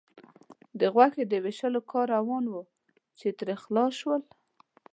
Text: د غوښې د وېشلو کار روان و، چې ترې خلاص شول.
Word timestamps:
د 0.79 0.81
غوښې 0.93 1.23
د 1.27 1.33
وېشلو 1.43 1.81
کار 1.91 2.07
روان 2.15 2.45
و، 2.53 2.55
چې 3.19 3.27
ترې 3.37 3.55
خلاص 3.63 3.93
شول. 4.01 4.21